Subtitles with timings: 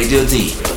[0.00, 0.69] Radio D.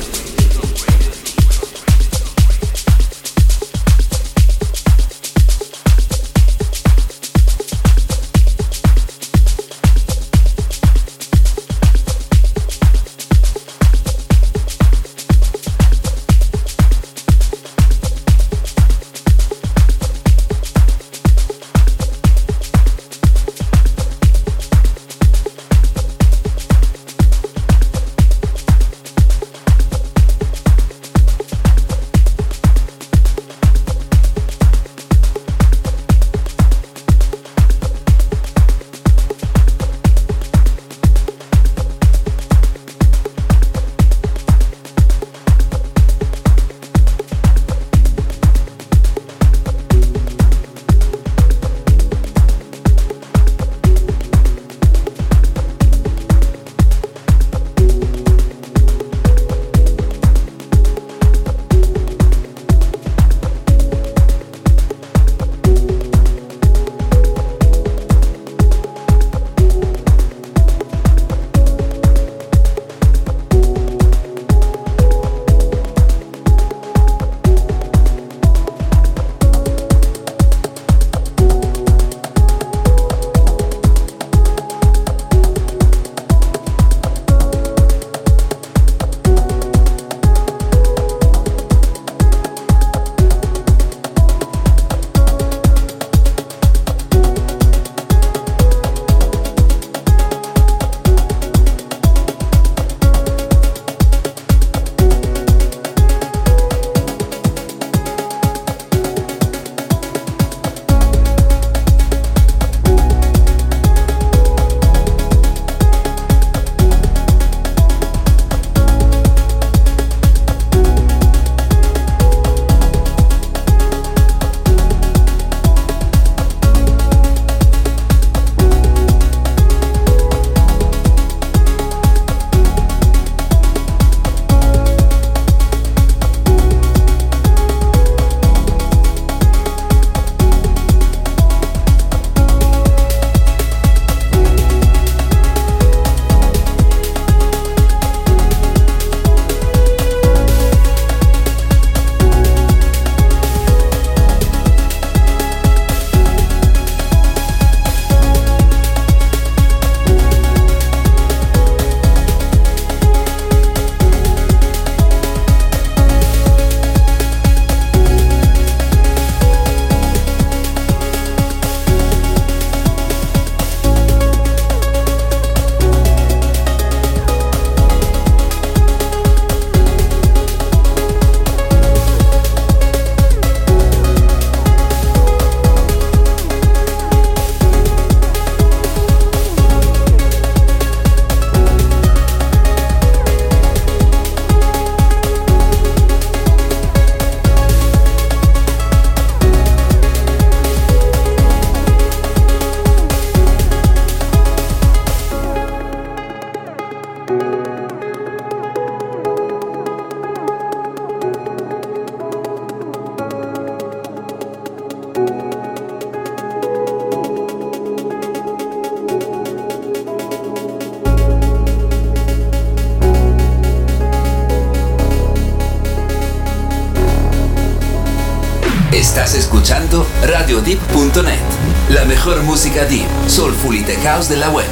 [234.28, 234.63] de la web.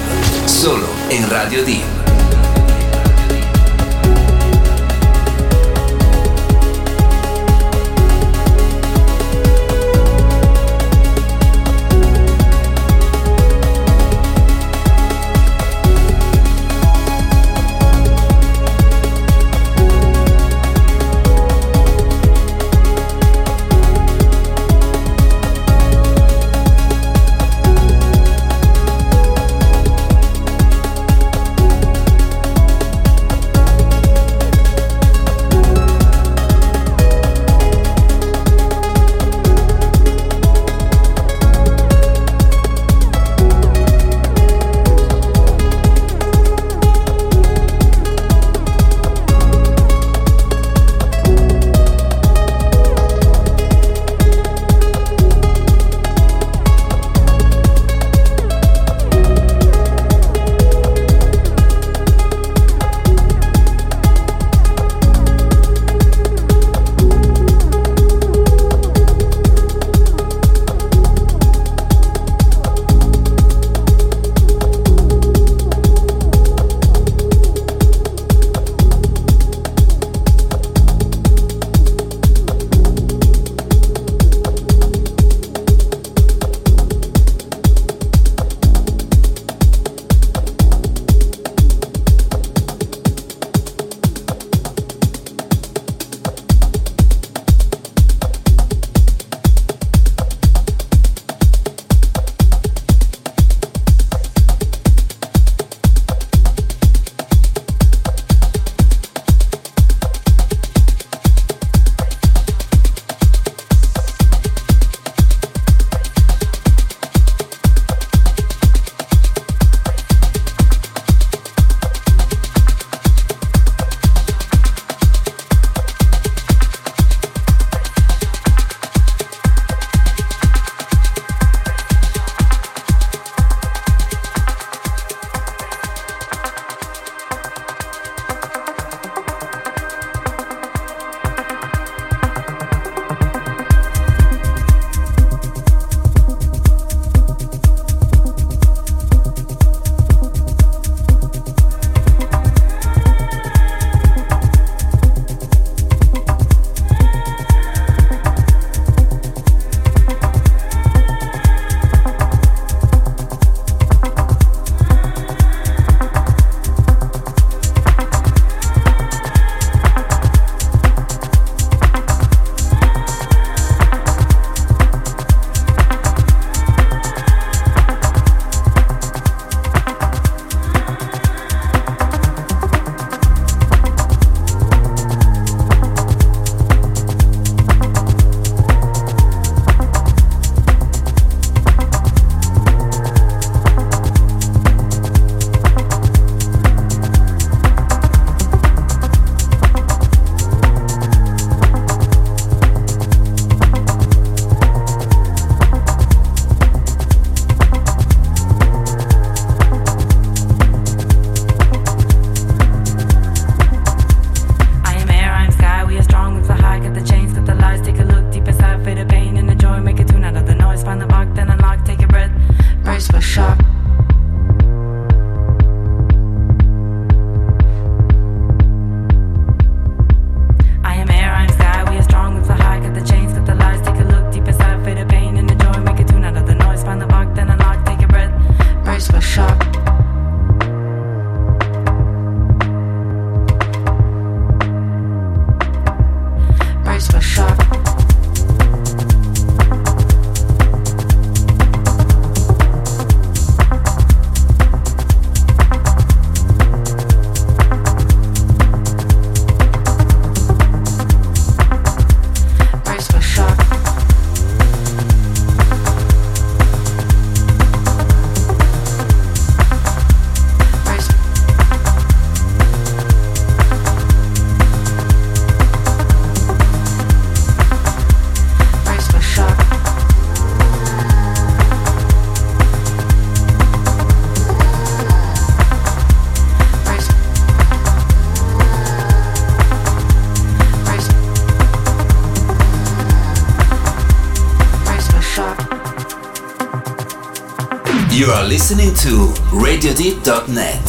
[298.62, 300.84] Listening to RadioDeep.net.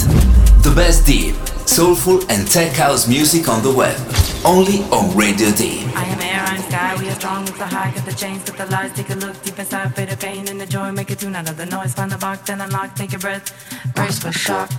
[0.61, 1.33] The best deep,
[1.67, 3.99] soulful and tech house music on the web.
[4.45, 5.81] Only on Radio Deep.
[5.97, 8.57] I am air, I'm sky, we are strong with the high, got the chains, got
[8.57, 11.15] the lies, take a look deep inside, feel the pain and the joy, make a
[11.15, 13.51] tune out of the noise, find the box, then unlock, take a breath,
[13.95, 14.69] brace for shock.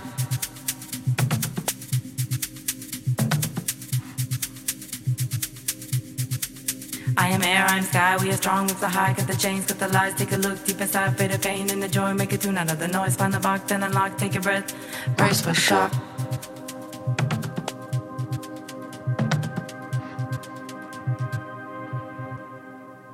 [7.95, 10.35] Sky, we are strong with the high, got the chains, got the lies, take a
[10.35, 12.89] look deep inside, feel the pain and the joy, make a tune out of the
[12.89, 14.73] noise, find the box, then unlock, take a breath,
[15.15, 15.93] brace for shock.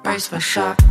[0.01, 0.90] Brace for shock.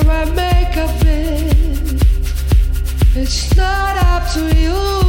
[0.00, 2.02] where make makeup it.
[3.14, 5.01] It's not up to you.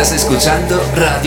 [0.00, 1.19] Estás escuchando Radio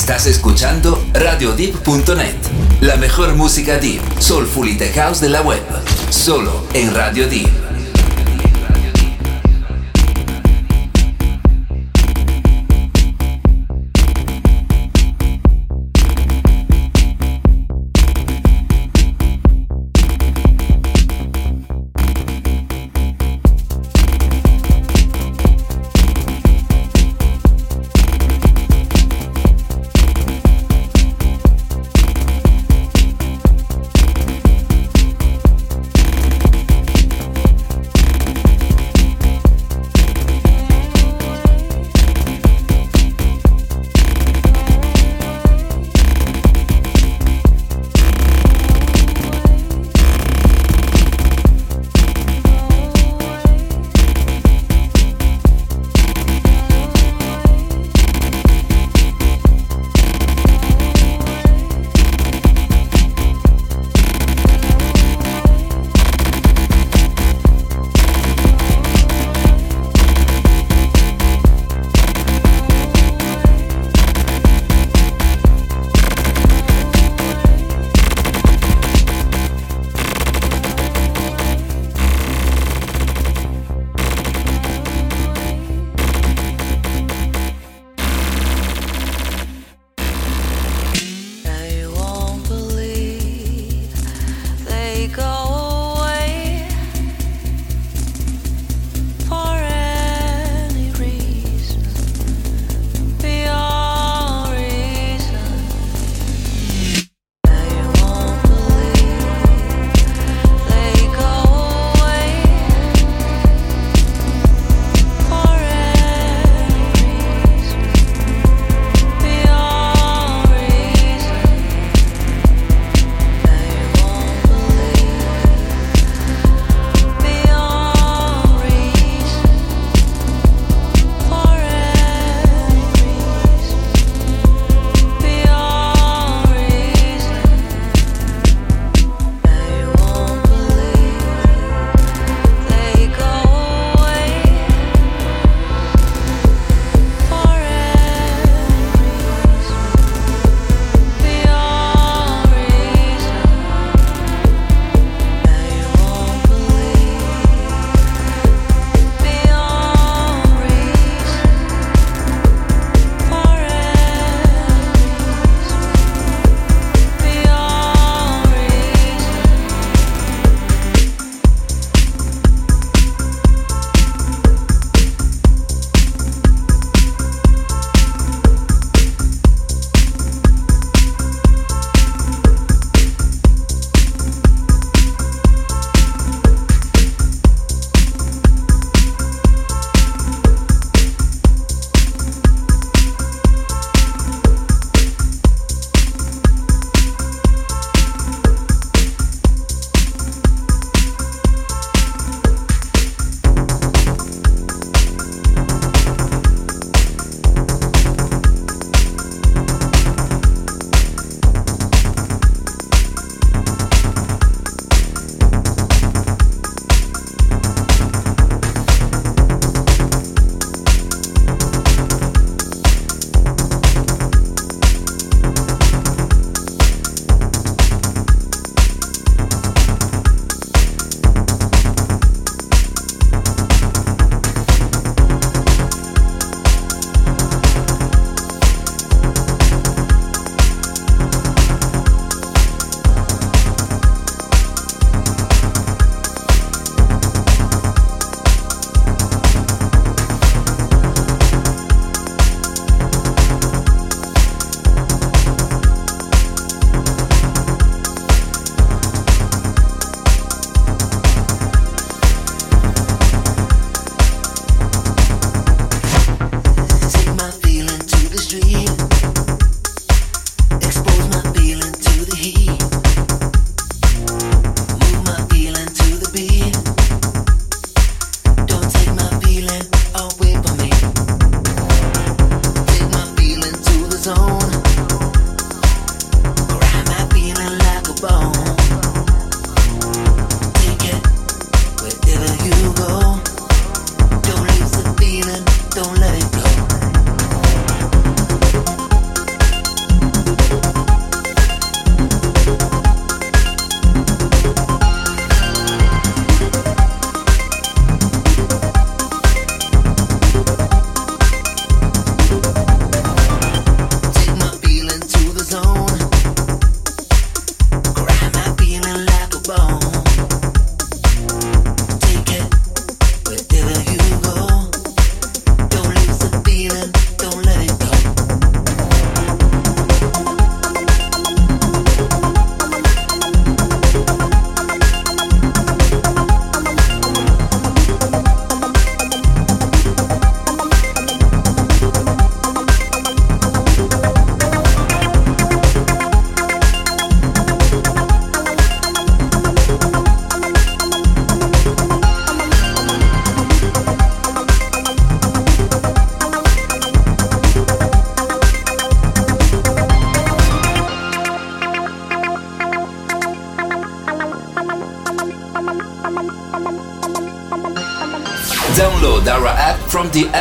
[0.00, 2.34] Estás escuchando RadioDeep.net,
[2.80, 5.62] la mejor música deep, soulful y tech house de la web,
[6.08, 7.69] solo en Radio Deep.